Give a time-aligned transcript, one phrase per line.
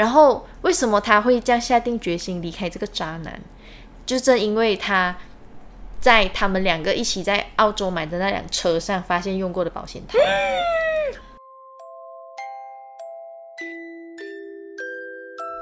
[0.00, 3.38] 然后为什么他会这样下定决心离开这个渣男？
[4.06, 5.14] 就正因为他
[6.00, 10.18] 在他们两个一起在澳洲买的那辆车上发现用过的保险套。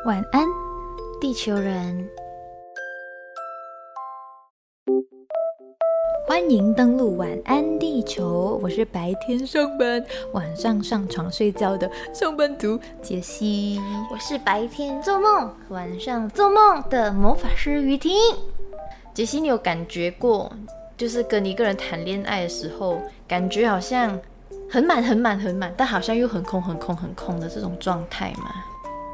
[0.07, 0.47] 晚安，
[1.21, 2.09] 地球人。
[6.39, 10.01] 欢迎登录晚安地球，我是白天上班、
[10.33, 13.81] 晚上上床睡觉的上班族杰西。
[14.09, 18.13] 我是白天做梦、晚上做梦的魔法师雨婷。
[19.13, 20.53] 杰西，你有感觉过，
[20.97, 24.17] 就是跟一个人谈恋爱的时候，感觉好像
[24.71, 28.65] 很满、很满、很满，但好像又很空、很空、很空的这种状态吗？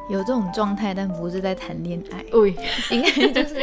[0.08, 2.24] 有这种状态，但不是在谈恋爱。
[2.32, 2.54] 喂，
[2.90, 3.56] 应该就是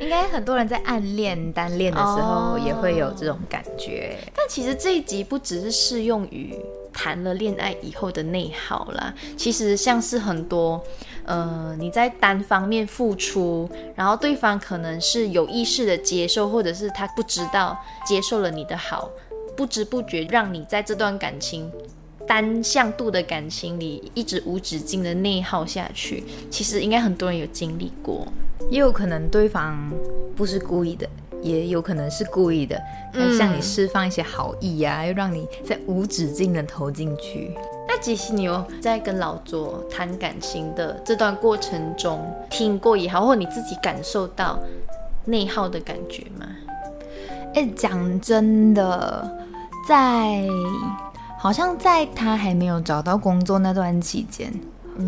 [0.00, 4.16] 应该很多人在暗恋、单恋的时候也会有这种感觉。
[4.34, 6.54] 但其实这一集不只是适用于
[6.92, 10.82] 谈了恋爱以后的内耗啦，其实像是很多
[11.24, 17.76] 呃你在单方面付出，然后对方可能是有意识的接受，或者是他不知道
[18.06, 19.10] 接受了你的好，
[19.56, 21.70] 不知不觉让你在这段感情。
[22.26, 28.26] 单向度的感情里一直无止境的内耗下去，其实应该很多人有经历过，
[28.70, 29.76] 也有可能对方
[30.36, 31.08] 不是故意的，
[31.42, 32.80] 也有可能是故意的，
[33.36, 37.54] 向你释放一些好意呀，又让你在无止境的投进去。
[37.88, 44.58] 那其实你有在跟老左谈感情的这段过程中听过也好，或你自己感受到
[45.26, 46.46] 内耗的感觉吗？
[47.54, 49.30] 哎，讲真的，
[49.86, 50.46] 在。
[51.42, 54.48] 好像在他还没有找到工作那段期间，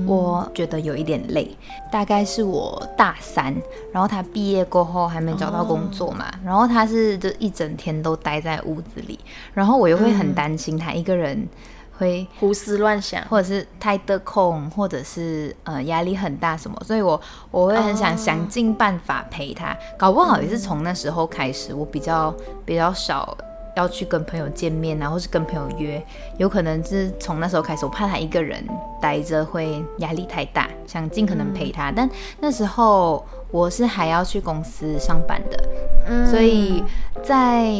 [0.04, 1.56] 我觉得有一点累。
[1.92, 3.54] 大概是我大三，
[3.92, 9.16] 然后他毕业过后还没找到工作嘛，然后他是就一整天都待在屋子里，
[9.52, 11.48] 然后我又会很担心他一个人
[11.96, 17.20] 会胡思乱想，或者是太得空，或者是呃压力很大什么，所以我
[17.52, 19.72] 我会很想想尽办法陪他。
[19.96, 23.38] 搞不好也是从那时候开始，我比较比较少。
[23.75, 26.01] 要去跟朋友见面啊，或是跟朋友约，
[26.39, 28.64] 有可能是从那时候开始，我怕他一个人
[29.01, 31.90] 待着会压力太大，想尽可能陪他。
[31.90, 32.08] 但
[32.40, 36.84] 那时候我是还要去公司上班的，所以
[37.23, 37.73] 在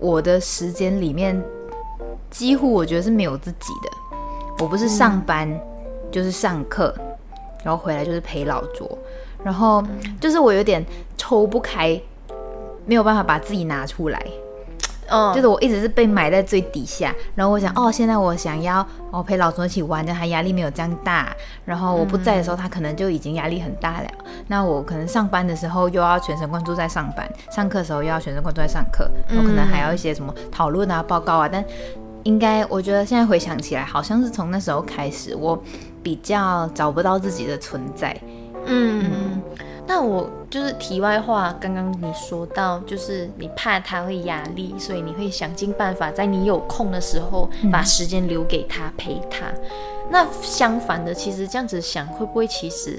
[0.00, 1.40] 我的时间里面，
[2.30, 3.90] 几乎我觉得是没有自己的。
[4.58, 5.48] 我不是上班
[6.10, 6.94] 就是上课，
[7.64, 8.98] 然后回来就是陪老卓，
[9.44, 9.82] 然后
[10.20, 10.84] 就是我有点
[11.16, 12.00] 抽不开，
[12.86, 14.20] 没有办法把自己拿出来。
[15.34, 21.34] 就是我一直是被埋在最底下，然后我想，哦，现在我想要哦陪老总一起玩，但他压力没有这样大。
[21.64, 24.08] 然后我不在的时候，他可能就已经压力很大了。
[24.48, 31.48] 那我可能上班的时候又要全神贯注在上班，上课的时候又要全神贯注在上课，我可能还要一些什么讨论啊、报告啊。
[31.50, 31.64] 但
[32.24, 35.60] 应该我觉得现在回想起来，好像是从那时候开始，我
[36.02, 38.16] 比较找不到自己的存在。
[38.66, 39.42] 嗯。
[39.94, 49.52] 那我就是题外话，刚刚你说到，就是你怕他会压力，所以你会想尽办法在你有空的时候把时间留给他陪他。
[50.10, 52.98] 那相反的，其实这样子想，会不会其实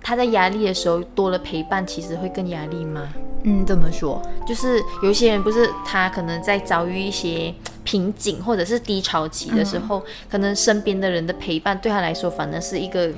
[0.00, 3.12] 他在压力的时候多了陪伴，其实会更压力吗？
[3.42, 4.22] 嗯，怎么说？
[4.46, 7.52] 就是有些人不是他可能在遭遇一些
[7.84, 13.10] 瓶颈或者是低潮期的时候，可能身边的人的陪伴对他来说，反而是一个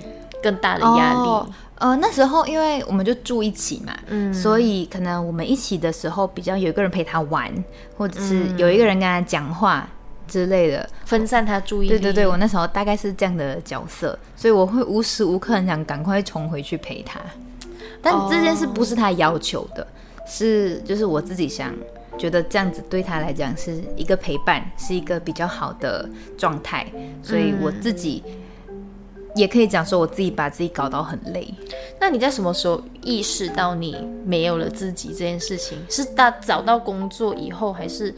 [0.43, 1.53] 更大的压力。
[1.81, 7.53] 呃，那时候因为我们就住一起嘛，嗯，所以可能我们一起的时候比较有一个人陪他玩，
[7.97, 9.89] 或者是有一个人跟他讲话
[10.27, 11.91] 之类的，分散他注意力。
[11.91, 17.21] 对对对，我那时候大概是这样的角色，所以我会无时无刻很想赶快冲回去陪他。
[18.03, 19.87] 但这件事不是他要求的，
[20.27, 21.73] 是就是我自己想
[22.19, 26.85] 觉得这样子对他来讲是一个陪伴，是一个比较好的状态，
[27.23, 28.25] 所以我自己。
[29.39, 31.49] 也可以讲说，我自己把自己搞到很累。
[32.01, 35.79] 那你在什么时候意识到你没有了自己这件事情？
[35.89, 38.13] 是他找到工作以后，还是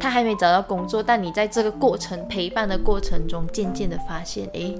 [0.00, 1.02] 他还没找到工作？
[1.02, 4.74] 但你在这个过程陪伴的过程中，渐渐的发现，哎，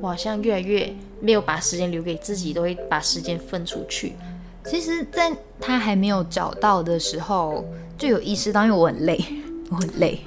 [0.00, 4.14] 我好像越来越没有把时间留给自己，都会把时间分出去。
[4.64, 7.64] 其实，在他还没有找到的时候，
[7.98, 9.18] 就有意识到，因为我很累，
[9.70, 10.20] 我很累。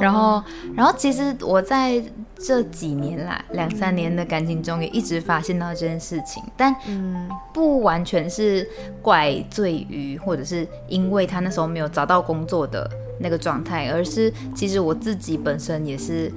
[0.00, 0.42] 然后，
[0.74, 2.02] 然后，其实我在。
[2.36, 8.68] 这几年来，两三年的感情中也一直发现到这件事情，但嗯，不完全是
[9.00, 16.30] 怪罪于，或者是因为他那时候没有找到工作的那个状态，而是其实我自己本身也是，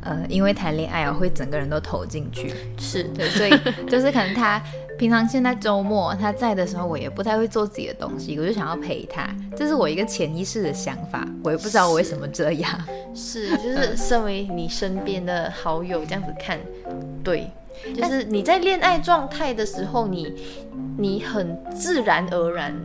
[0.00, 3.50] 呃，因为谈恋爱啊，会整个人都投进去，是对，所以
[3.86, 4.62] 就是可能他。
[5.00, 12.70] 平常现在周末他在的时候，我也不太会做自己的东西，我就想要陪他，这是我一个潜意识的想法，我也不知道我为什么这样。
[13.14, 16.60] 是，就是身为你身边的好友这样子看，
[17.24, 17.50] 对，
[17.96, 20.34] 就是你在恋爱状态的时候，你
[20.98, 22.78] 你很自然而然。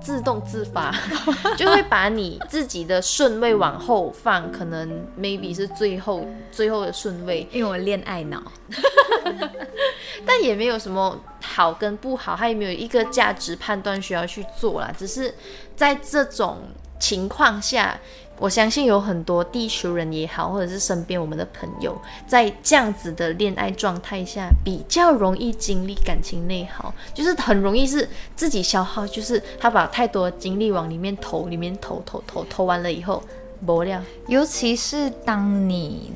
[0.00, 0.94] 自动自发
[1.58, 4.88] 就会把你自己的顺位往后放，可能
[5.20, 8.40] maybe 是最后最后的顺位，因为我恋爱脑，
[10.26, 15.34] 但也没有什么好跟不好，他也没有一个价值判断需要去做啦，只是
[15.76, 16.58] 在这种
[16.98, 17.98] 情况下。
[18.40, 33.20] 我相信有很多地球人也好，或者是身边我们的朋友，在这样子的恋爱状态下，比较容易经历感情内耗，就是很容易是自己消耗，就是他把太多精力往里面投，里面投投投投完了以后，
[33.58, 34.04] 没了。
[34.28, 36.12] 尤其是当你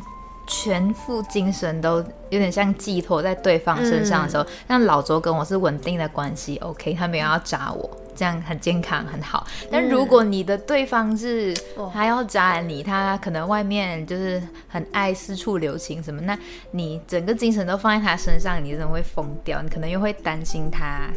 [0.46, 1.96] 全副精神都
[2.30, 7.90] 有点像寄托在对方身上的时候，像老周跟我是稳定的关系，OK，他没有要扎我。
[8.14, 11.56] 这样很健康很好，但如果你的对方是
[11.94, 16.38] 他要扎你，他可能外面就是很爱四处留情什么，那
[16.72, 19.62] 你整个精神都放在他身上，你真的会疯掉。
[19.62, 21.08] 你可能又会担心他，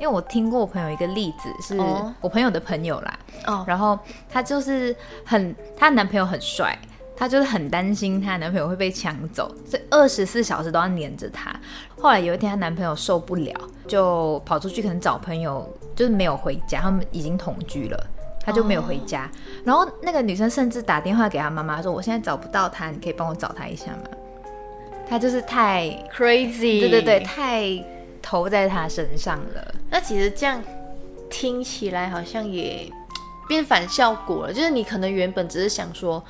[0.00, 1.78] 因为我听过我朋友一个例子，是
[2.22, 3.96] 我朋友的朋友啦，哦，然后
[4.30, 4.96] 他就是
[5.26, 6.76] 很，她男朋友很帅。
[7.18, 11.52] 她就是很担心她男朋友会被抢走，所以二十四小时都要黏着她。
[12.00, 13.52] 后来有一天，她男朋友受不了，
[13.88, 16.80] 就跑出去可能找朋友，就是没有回家。
[16.80, 18.06] 他们已经同居了，
[18.40, 19.28] 他就没有回家。
[19.64, 24.04] 然后那个女生甚至打电话给她妈妈说：“我现在找不到他，你可以帮我找他一下吗？”
[25.10, 27.84] 他就是太 crazy，对对对，太
[28.22, 29.74] 投在他身上了。
[29.90, 30.62] 那其实这样
[31.28, 32.88] 听起来好像也
[33.48, 36.22] 变反效果了，就是你可能原本只是想说。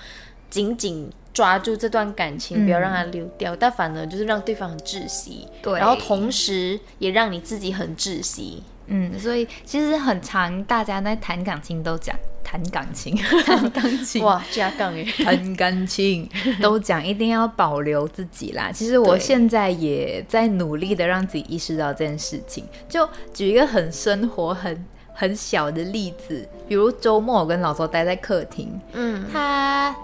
[0.51, 13.15] 紧紧抓住这段感情，不要让它溜掉，但反而就是让对方很窒息，对，然后同时也让你自己很窒息，嗯，所以其实很常，大家在谈感情都讲谈感情，
[13.45, 16.29] 谈感情，哇，加杠耶，谈感情
[16.61, 18.73] 都讲一定要保留自己啦。
[18.73, 22.65] 其实我现在也在努力的让自己意识到这件事情。
[22.89, 29.95] 就举一个很生活、很很小的例子，比如周末我跟老周待在客厅，嗯，他。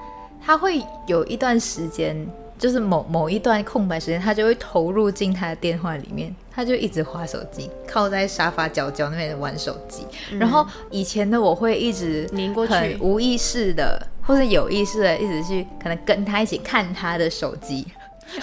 [0.45, 2.15] 他会有一段时间，
[2.59, 10.07] 就是某某一段空白时间，他就会投入进他的电话里面，他就一直划手机，靠在沙发角角那边玩手机。
[10.39, 17.87] 然后以前的我会一直拧过去，无意识的或者有意识的，一直去可能跟他一起看他的手机。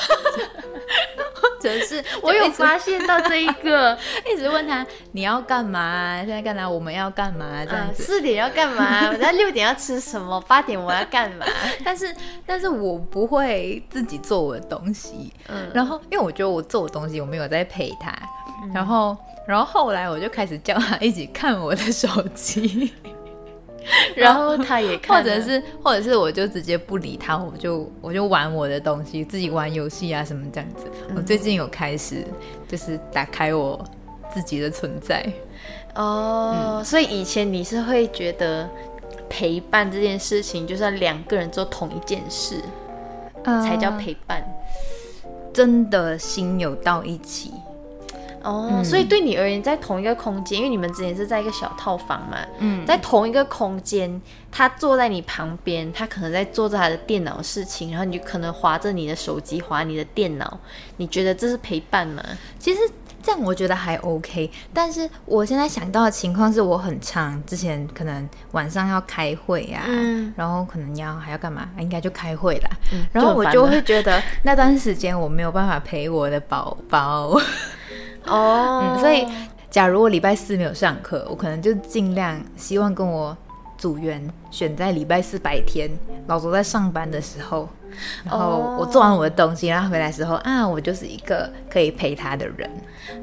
[1.61, 3.97] 真是， 我有发现到这一个，
[4.29, 6.17] 一直问他你要干嘛？
[6.25, 6.67] 现在干嘛？
[6.67, 7.63] 我们要干嘛？
[7.65, 9.09] 这样子，四点要干嘛？
[9.13, 10.41] 我在六点要吃什么？
[10.41, 11.45] 八点我要干嘛？
[11.85, 12.13] 但是，
[12.45, 15.31] 但是我不会自己做我的东西。
[15.47, 18.11] 嗯，然后，因为我觉得我做的东西，我没有在陪他。
[18.73, 19.15] 然后，
[19.47, 22.93] 然后后来我就开始叫他一起看我的手机。
[24.15, 30.85] 然后他也看，或者是或者是我就直接不理他，我就我就玩我的东西，自己玩游戏啊什么这样子。
[31.15, 32.25] 我最近有开始
[32.67, 33.83] 就是打开我
[34.33, 35.25] 自己的存在
[35.95, 38.69] 哦，所以以前你是会觉得
[39.27, 42.55] 陪伴这件事情就是要两个人做同一件事
[43.43, 44.43] 才叫陪伴，
[45.51, 47.51] 真的心有到一起。
[48.43, 54.21] 哦，所以对你而言，在同一个空间，因为你们之前是在一个小套房嘛，嗯，在同一个空间，
[54.51, 60.59] 他坐在你旁边，他可能在做着他的电脑事情，然后你就可能划着你的手机，划你的电脑，
[60.97, 62.23] 你觉得这是陪伴吗？
[62.57, 62.79] 其实
[63.23, 69.83] 这样我觉得还 OK，但是我现在想到的情况是我很长之前可能晚上要开会呀，
[70.35, 77.39] 然后可能要还要干嘛，应该就开会啦，嗯然后我就会觉得那段时间我没有办法陪我的宝宝。
[78.25, 79.25] 哦，嗯所以
[79.69, 83.35] 假如我礼拜四没有上课，我可能就尽量希望跟我
[83.77, 85.89] 组员选在礼拜四白天，
[86.27, 87.67] 老周在上班的时候，
[88.25, 92.69] 然后我做完我的东西，然后回来时候啊，我就是一个可以陪他的人。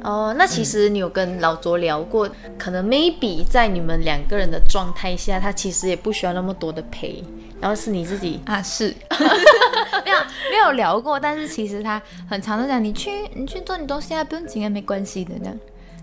[0.03, 2.29] 哦，那其实你有跟老卓聊过，
[2.59, 7.23] 可能 maybe 在你们两个人的状态下，他其实也不需要那么多的陪，
[7.61, 8.95] 然后是你自己啊，是
[10.05, 10.19] 没有
[10.51, 15.55] 没有聊过，但是其实他很常都讲，你去你去做你东西啊，不用紧啊，没关系的这样。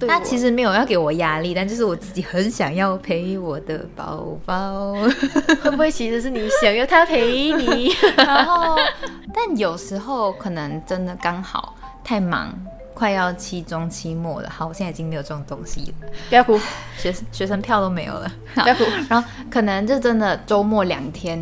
[0.05, 4.91] 他其实没有要给我压力，但就是我自己很想要陪我的宝宝。
[5.63, 7.93] 会不会其实是你想要他陪你？
[8.17, 8.77] 然后，
[9.33, 12.53] 但有时候可能真的刚好太忙。
[12.95, 16.07] 快要期中期末了，好，我现在已经没有这种东西了。
[16.29, 16.57] 不要哭，
[16.97, 18.31] 学生学生票都没有了。
[18.55, 18.83] 不要哭。
[19.09, 21.39] 然后可能就真的周末两天，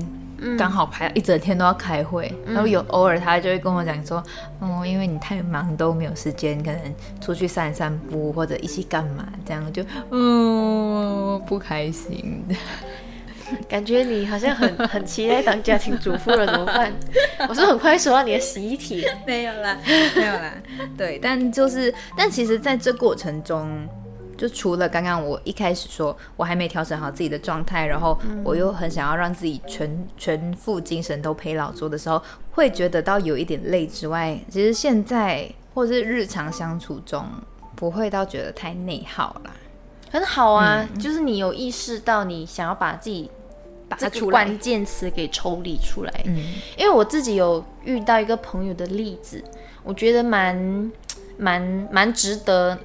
[0.57, 4.21] 刚好排一整天都要开会，然后有偶尔他就会跟我讲说，
[4.59, 6.79] 哦，因为你太忙都没有时间，可能
[7.21, 12.43] 出去散散步或者一起干嘛，这样就嗯不开心。
[13.69, 16.91] 感觉你好像很很期待当家庭主妇了，怎么办？
[17.49, 19.77] 我是很快收到你的洗衣帖，没有啦，
[20.15, 20.53] 没有啦。
[20.97, 23.87] 对，但就是，但其实在这过程中，
[24.37, 37.25] 就除了刚刚我一开始说我还没调整好自己的状态，然后我又很想要让自己全全副精神都陪老周的时候，会觉得到有一点累之外，其实现在或是日常相处中，
[37.75, 39.51] 不会到觉得太内耗啦。
[40.11, 43.31] 很好啊，就是你有意识到你想要把自己
[43.93, 46.13] 把这个它出关键词给抽离出来。
[46.25, 49.43] 嗯因为我自己有遇到一个朋友的例子，
[49.83, 50.91] 我觉得蛮
[51.37, 52.77] 蛮蛮值得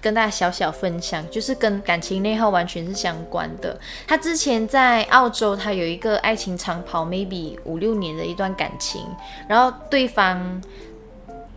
[0.00, 3.78] 跟大家小小分享，就是跟感情内耗完全是相关的。
[4.06, 9.02] 他之前在澳洲，他有一个爱情长跑，maybe 五六年的一段感情，
[9.48, 10.62] 然后对方。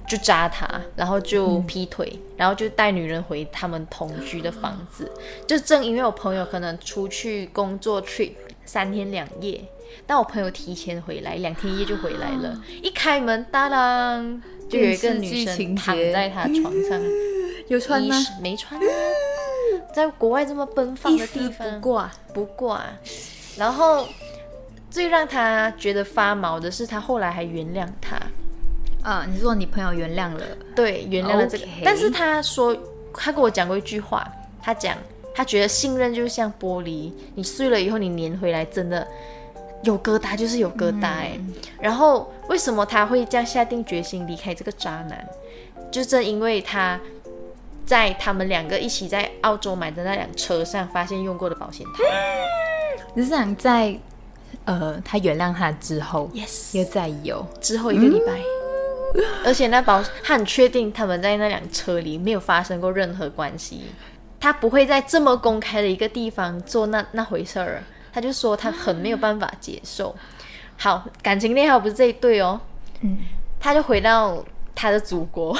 [0.07, 5.11] 就扎他，然后就劈腿，然后就带女人回他们同居的房子。
[5.45, 8.31] 就正因为我朋友可能出去工作 trip
[8.63, 9.61] 三天两夜，
[10.05, 12.57] 但我朋友提前回来，两天一夜就回来了。
[12.81, 17.01] 一开门，当当，就有一个女生躺在他床上，
[17.67, 18.15] 有穿吗？
[18.41, 18.87] 没穿啊，
[19.93, 22.09] 在国外这么奔放的地方挂。
[22.33, 22.81] 不挂。
[23.57, 24.07] 然后
[24.89, 28.17] 最让他觉得发毛的是，他后来还原谅他。
[29.07, 30.43] 啊，你说你朋友原谅了，
[30.75, 31.65] 对，原谅了这个。
[31.81, 32.75] 但是他说，
[33.13, 34.29] 他跟我讲过一句话，
[34.61, 34.97] 他讲
[35.33, 39.07] 他觉得信任就像玻璃，你碎了以后，你粘回来真的
[39.83, 41.39] 有疙瘩，就是有疙瘩哎、
[41.79, 45.25] 然后为什么他会这样下定决心离开这个渣男？
[45.89, 46.99] 就正因为他
[47.85, 52.03] 在他们两个一起在澳洲买的那辆车上发现用过的保险套。
[53.13, 53.97] 你是想在
[54.65, 57.47] 呃他原谅他之后 Yes，又再有？
[57.61, 58.56] 之后一个礼拜。
[59.45, 63.83] 而且那保他很确定他们在那辆车里没有发生过任何关系，
[64.39, 67.83] 他不会在这么公开的一个地方做那那回事儿，
[68.13, 70.15] 他就说他很没有办法接受。
[70.77, 72.59] 好，感情内耗不是这一对哦，
[73.01, 73.17] 嗯，
[73.59, 74.43] 他就回到
[74.77, 75.57] 他的祖国，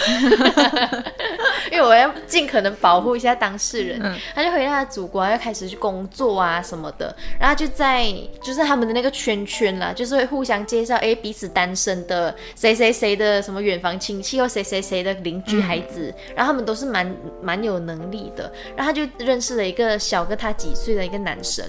[1.72, 4.16] 因为我要尽可能保护一下当事人，嗯。
[4.36, 8.06] 他就回到他的祖国，要开始去工作啊什么的，然后就在
[8.44, 21.66] 就是他们的那个圈圈啦，就是会互相介绍，哎，彼此单身的谁谁谁的什么远房亲戚或谁谁谁的邻居孩子，然后他们都是蛮蛮有能力的，然后他就认识了一个小个他几岁的一个男生，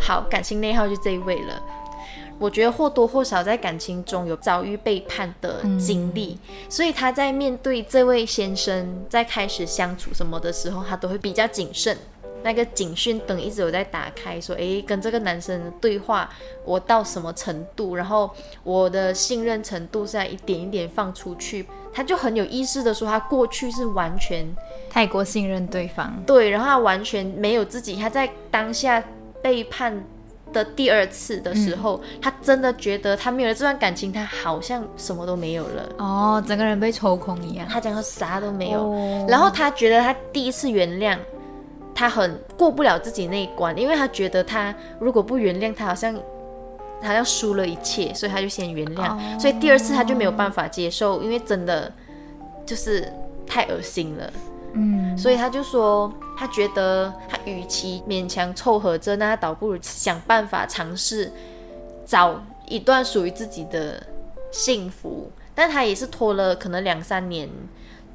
[0.00, 1.62] 好，感情内耗就这一位了。
[2.40, 6.38] 我觉得或多或少在感情中有遭遇背叛的经历，
[6.70, 11.96] 所以他在面对这位先生在开始相处什么的时候，他都会比较谨慎。
[12.42, 16.30] 那个警讯灯一直有在打开，说，诶，跟这个男生的对话，
[16.64, 18.30] 我到什么程度，然后
[18.62, 21.66] 我的信任程度是在一点一点放出去。
[21.92, 24.46] 他就很有意识的说，他过去是完全
[24.88, 29.04] 太过信任对方，对，然后他完全没有自己，他在当下
[29.42, 30.02] 背叛
[30.52, 35.88] 的第二次的时候，他真的觉得他没有了这段感情，他好像什么都没有了。
[35.98, 37.66] 哦，整个人被抽空一样。
[37.68, 41.16] 他讲他啥都没有，哦然后他觉得他第一次原谅，
[41.94, 46.14] 他很过不了自己那一关，因为他觉得他如果不原谅他，好像
[47.02, 51.92] 好像输了一切，所以他就先原谅，哦所以第二次他就没有办法接受，因为真的
[52.66, 53.10] 就是
[53.46, 54.32] 太恶心了。
[54.72, 61.32] 嗯，所以他就说，他觉得他与其勉强凑合着，那他倒不如想办法尝试
[62.06, 64.06] 找一段属于自己的
[64.52, 65.30] 幸福。
[65.54, 67.48] 但他也是拖了可能两三年，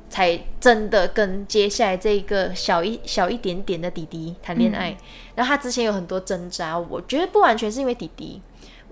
[0.09, 4.97] 才真的跟接下来这个小一小一点点的弟弟谈恋爱。
[5.35, 8.41] 然后他之前有很多挣扎，我觉得不完全是因为弟弟，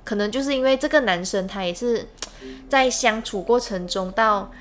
[0.04, 2.08] 可能就是因为这个男生他也是
[2.68, 4.52] 在相处过程中到。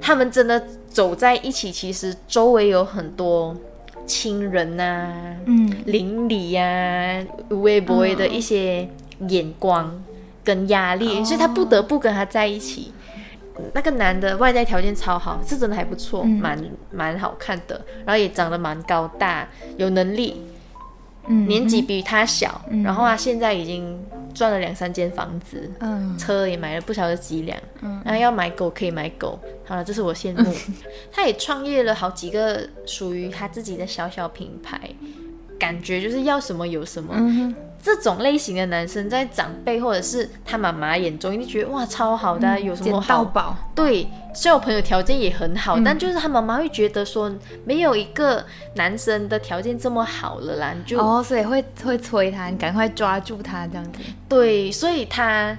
[0.00, 3.56] 他们真的走在一起，其实周围有很多
[4.06, 8.88] 亲人呐、嗯，邻里呀、微博的一些
[9.28, 10.02] 眼光
[10.44, 12.92] 跟压力，所以他不得不跟他在一起。
[13.74, 16.58] 那个男的外在条件超好，是真的还不错，蛮
[16.90, 20.40] 蛮好看的，然后也长得蛮高大，有能力，
[21.26, 21.46] 嗯。
[21.46, 24.02] 年纪比他小，然后他现在已经
[24.34, 27.58] 赚了两三间房子，嗯车也买了不晓得几辆，
[28.04, 30.54] 然后要买狗可以买狗，好了，这是我羡慕。
[31.12, 34.78] 他也创业了好几个属于他自己的小小品牌，
[35.58, 37.14] 感觉就是要什么有什么。
[37.16, 43.08] 嗯这种类型的男生，在长辈或者是他妈妈眼中，一定觉得哇超好的啊、有什捡么好？
[43.08, 47.32] 到宝，对，虽然我朋友条件也很好，但就是他妈妈会觉得说，
[47.64, 48.44] 没有一个
[48.74, 54.00] 男生的条件这么好了啦，你就、哦，所以会会催他，你赶快抓住他这样子。
[54.28, 55.56] 对，所以他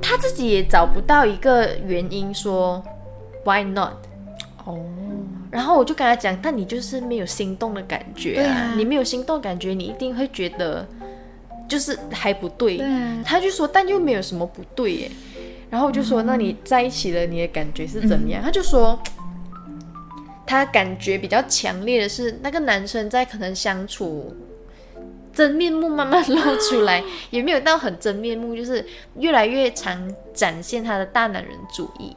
[0.00, 2.82] 他自己也找不到一个原因说
[3.44, 3.94] why not。
[4.66, 4.78] 哦，
[5.50, 8.54] 然后我就跟他讲，但你就是没有心动的感觉啊！
[8.54, 10.86] 啊你没有心动的感觉，你一定会觉得
[11.70, 12.78] 就是还不对。
[13.24, 15.10] 他就说，但又没有什么不对耶。
[15.70, 18.42] 然后我就说，那你在一起了，你的感觉是怎么样？
[18.42, 19.00] 他就说，
[20.46, 24.36] 他感觉比较强烈的是，那个男生在可能相处。
[25.32, 28.84] 真面目慢慢露出来， 也没有到很真面目，就是
[29.16, 32.16] 越来越常展现他的大男人主义。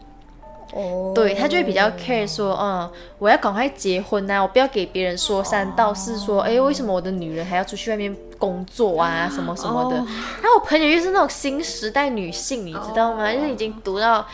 [0.74, 1.12] 哦。
[1.16, 2.90] 对他就会比较 care 说，嗯，
[3.20, 9.98] 我要赶快结婚啊，我不要给别人说三道四，说，哎，为什么我的女人还要出去外面工作啊，什么什么的。
[9.98, 10.08] 哦。
[10.42, 13.32] 然后我朋友又是那种新时代女性，你知道吗？
[13.32, 14.26] 就是已经读到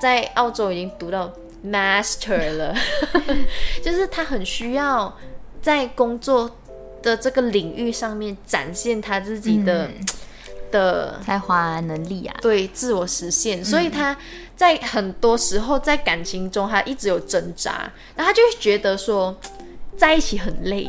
[0.00, 1.30] 在澳洲已经读到
[1.64, 2.74] master 了，
[3.84, 5.14] 就是她很需要
[5.60, 6.50] 在工作
[7.02, 9.90] 的这个领域上面展现她自己的、
[10.70, 14.16] 的才华能力啊，对自我实现，所以他
[14.56, 19.36] 在很多时候在感情中，他一直有挣扎，然后他就会觉得说，
[19.96, 20.88] 在一起很累，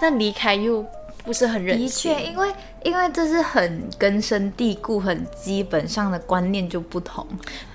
[0.00, 0.84] 但离开又
[1.24, 2.14] 不是很忍的心。
[2.14, 2.52] 确，因为
[2.82, 7.26] 因为这是很根深蒂固、很基本上的观念就不同，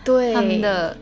[0.03, 0.33] 对。
[0.33, 0.95] 他们的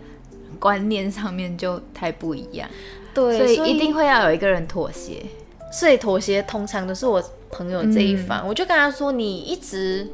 [0.60, 2.70] 观念上面就太不一样，
[3.13, 5.24] 对，所以一定会要有一个人妥协。
[5.70, 10.10] 所以妥协通常都是我朋友这一方，我就跟他说，你一直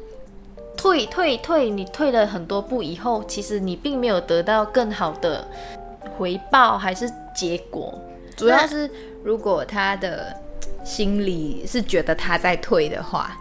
[0.76, 5.46] 退退退，你退了很多步以后，其实你并没有得到更好的
[6.16, 7.98] 回报还是结果，
[8.36, 8.90] 主要是
[9.22, 10.36] 如果他的
[10.84, 13.36] 心里是觉得他在退的话，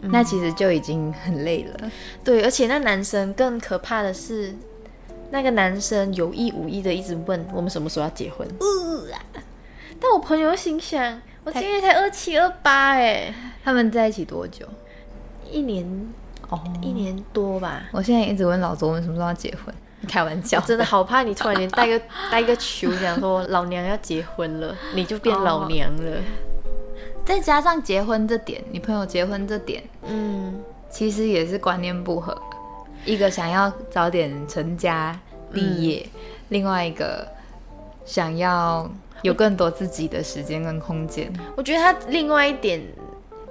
[0.00, 1.90] 那其实就已经很累了。
[2.22, 4.54] 对，而且那男生更可怕的是，
[5.30, 8.46] 那个男生有意无意的一直问我们什么时候要结婚。
[10.00, 14.66] 但我朋友心想，我今年才二七二八哎，他们在一起多久？
[15.50, 15.86] 一年
[16.50, 17.82] 哦，一年多吧。
[17.92, 19.74] 我现在一直问老周，我们什么时候要结婚？
[20.06, 21.98] 开玩笑，真的好怕你突然间带个
[22.30, 26.20] 带个球，讲说老娘要结婚了，你就变老娘了。
[27.24, 30.60] 再加上结婚这点，你朋友结婚这点，嗯，
[30.90, 32.36] 其实也是观念不合。
[33.06, 35.18] 一个想要早点成家
[35.52, 36.06] 立业，
[36.50, 37.26] 另外一个
[38.04, 38.86] 想要
[39.22, 41.32] 有更多自己的时间跟空间。
[41.56, 42.82] 我觉得他另外一点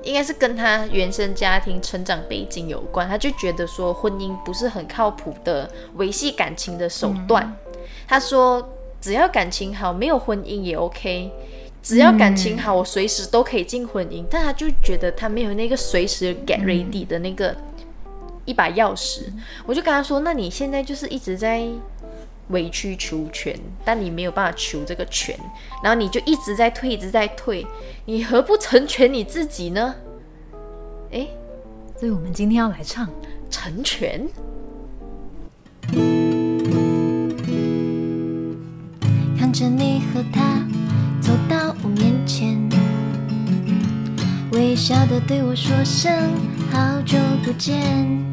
[0.03, 7.55] 应该是跟他原生家庭成长背景有关，他就觉得说婚姻不是很靠谱的维系感情的手段。
[8.07, 8.69] 他说
[9.01, 11.31] 只要感情好，没有婚姻也 OK。
[11.81, 14.23] 只要感情好，我随时都可以进婚姻。
[14.29, 17.53] 但他就觉得他没有那个随时 get ready 的那个
[18.45, 19.23] 一把钥匙。
[19.65, 21.67] 我就跟他说：“那你现在就是一直在
[22.53, 25.37] 委曲求全，但你没有办法求这个全，
[25.83, 27.67] 然后你就一直在退，一直在退，
[28.05, 29.93] 你何不成全你自己呢？”
[31.11, 31.27] 诶，
[31.99, 33.09] 所以我们今天要来唱。
[33.49, 34.27] 成全。
[39.37, 40.67] 看着你和他
[41.21, 42.57] 走到我面前，
[44.53, 46.11] 微笑的对我说声
[46.71, 48.32] 好久不见。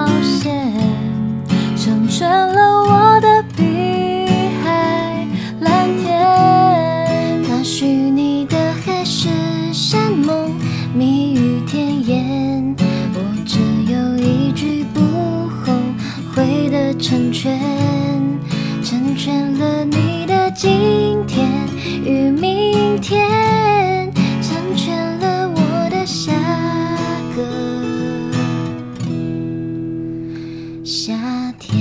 [31.31, 31.79] 夏天。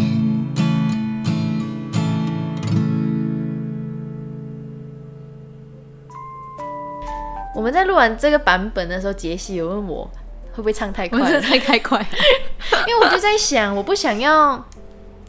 [7.57, 10.09] 我们在录完这个版本的时候，杰西有问我
[10.53, 11.99] 会不会唱太快了，太太快，
[12.87, 14.65] 因为我就在想，我不想要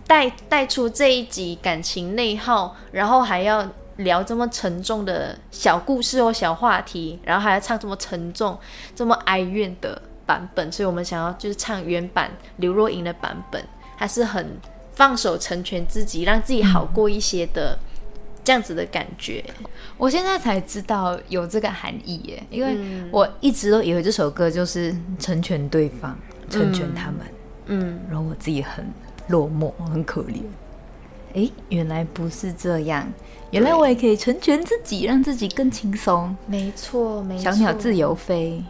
[0.05, 8.57] 带带出这一集感情内耗，然后还要聊这么沉重的小故事或小话题，然后还要唱这么沉重、
[8.95, 13.65] 这么哀怨的版本，所以我们想要就是唱原版刘若英的版本，
[14.01, 14.57] 还是很
[14.95, 17.77] 放手成全自己，让自己好过一些的、
[18.43, 19.45] 这样子的感觉。
[19.95, 26.17] 我现在才知道有这个含义耶，因为嗯我一直都以为这首歌就是成全对方，
[26.49, 27.19] 成全他们，
[27.67, 28.83] 嗯，然后我自己很
[29.27, 30.41] 落寞，很可怜。
[31.33, 33.07] 诶，原来不是这样，
[33.51, 37.43] 原来我也可以成全自己，让自己更轻松，没错，没错。
[37.43, 38.63] 小鸟自由飞。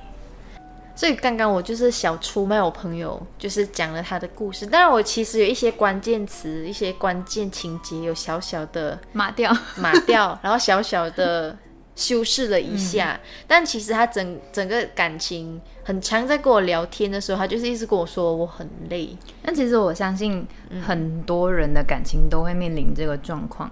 [0.95, 4.65] 所以刚刚我就是小出卖我朋友，就是讲了他的故事。
[4.65, 11.57] 当然，我其实有一些关键词、一些关键情节有小小的码掉，码掉， 然后小小的
[11.95, 13.19] 修饰了一下。
[13.47, 19.17] 但其实他整整个感情很强，在跟我聊天的时候，他就是一直跟我说我很累。
[19.41, 20.45] 但其实我相信
[20.85, 23.71] 很多人的感情都会面临这个状况。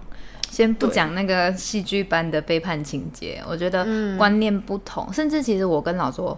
[0.50, 3.86] 先不讲那个戏剧般的背叛情节，我觉得
[4.18, 6.36] 观念不同，甚至其实我跟老卓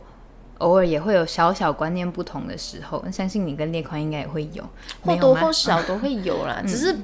[0.63, 3.05] 偶尔也会有小小观念不同的时候。
[3.13, 4.65] 相信你跟列宽应该也会有，
[5.05, 6.97] 或多或少都会有啦， 只是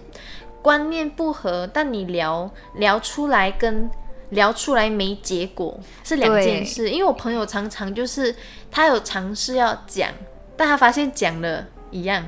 [0.63, 3.91] 观念不合，但你聊聊出来跟
[4.31, 6.91] 聊出来没结果是两件事。
[6.91, 8.35] 因为我朋友常常就是
[8.71, 10.11] 他有尝试要讲，
[10.57, 12.25] 但他发现讲了一样。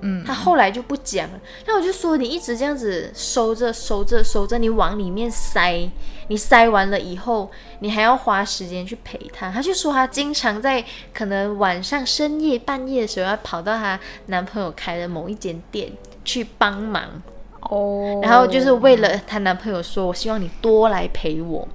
[0.00, 1.40] 嗯，他后来就不讲了。
[1.66, 5.90] 那我就说，你一直这样子收着、收着、收着，你往里面塞，
[6.28, 9.50] 你塞完了以后，你还要花时间去陪他。
[9.50, 15.90] 他就说，他经常在可能晚上深夜、半夜的时候，要跑到她男朋友开的某一间店
[16.24, 17.02] 去帮忙。
[17.68, 21.66] 哦然后就是为了她男朋友说，我希望你多来陪我。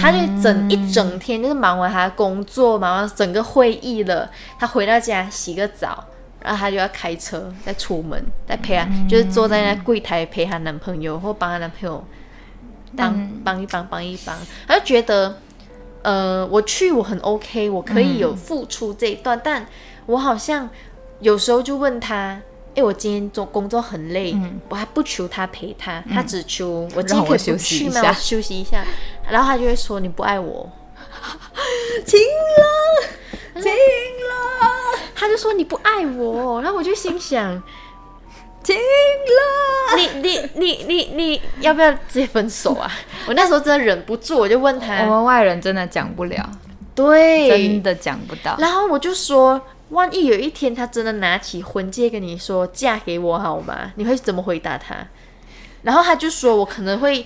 [0.00, 6.04] 她就整一整天就是忙完她的工作，忙完整个会议了，她回到家洗个澡，
[6.46, 12.04] 然后她就要开车再出门，再陪她，就是坐在那柜台陪她男朋友，或帮她男朋友
[12.96, 14.36] 帮帮一帮，帮一帮。
[14.68, 15.38] 她就觉得，
[16.02, 19.66] 呃，我去我很 OK，我可以有付出这一段，但
[20.06, 20.70] 我好像
[21.20, 22.40] 有时候就问她。
[22.76, 24.36] 哎，我今天做工作很累，
[24.68, 28.12] 我还不求他陪他，他只求我今天可休息去吗？
[28.12, 28.84] 休息一下，
[29.30, 30.70] 然后他就会说你不爱我，
[32.04, 33.70] 停了，停了，
[35.16, 37.62] 他就说你不爱我，然后我就心想，
[38.62, 39.96] 停了。
[39.96, 42.90] 你你你你你要不要直接分手啊？
[43.26, 46.50] 我那时候真的忍不住，我就问他我，们外人真的讲不了，
[46.94, 48.56] 对，真的讲不到。
[48.58, 53.92] 然后我就说，万一有一天他真的拿起婚戒跟你说嫁给我好吗？
[53.96, 54.94] 你会怎么回答他？
[55.82, 57.24] 然后他就说我可能会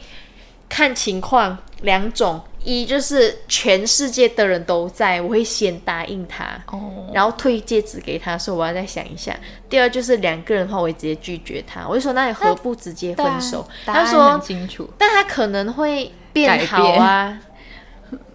[0.68, 9.34] 看情况，两种，一就是全世界的人都在，我会先答应他，哦，然后退戒指给他，说我要再想一下。
[9.68, 13.66] 第二就是两个人的话，我会直接拒绝他，我就说那你何不直接分手？
[13.86, 14.88] 他说很，清楚。
[14.98, 17.38] 但他可能会变好啊。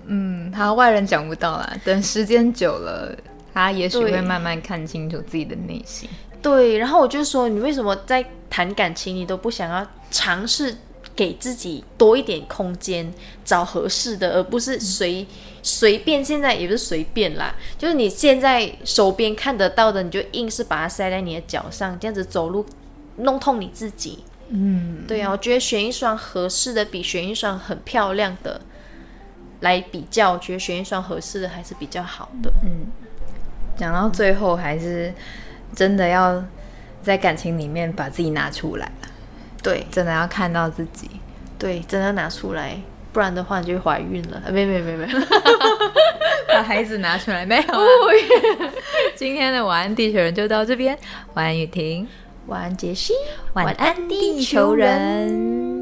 [0.08, 3.16] 嗯，他外人讲不到啦，等时间久了，
[3.54, 6.10] 他也许会慢慢看清楚自己的内心。
[6.42, 10.78] 对，然后我就说，你为什么在谈感情，你都不想要尝试
[11.16, 15.26] 给自己多一点空间，找合适的，而不是随
[15.64, 16.24] 随便。
[16.24, 22.66] 现在也不是随便啦，就是你现在手边看得到的，你就硬是把它塞在你的脚上，这样子走路
[23.18, 24.24] 弄痛你自己。
[24.50, 28.62] 嗯，对啊，我觉得选一双合适的，比选一双很漂亮的
[29.62, 32.52] 来比较，我觉得选一双合适的还是比较好的。
[32.64, 32.92] 嗯
[33.78, 35.14] 讲到最后，还是
[35.76, 36.42] 真的要
[37.04, 39.05] 在感情里面把自己拿出来了，
[39.66, 41.10] 对真的要看到自己。
[41.58, 42.78] 对，真的要拿出来，
[43.12, 44.42] 不然的话你就会怀孕了。
[44.46, 45.08] 啊，没没没没。
[46.48, 48.72] 把孩子拿出来没有、 啊？
[49.16, 50.98] 今天的晚安地球人就到这边，
[51.34, 52.08] 晚安雨婷，
[52.48, 53.14] 晚安，杰西。
[53.54, 55.75] 晚安地球人。